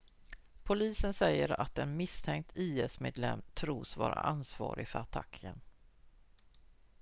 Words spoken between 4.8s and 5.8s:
för attacken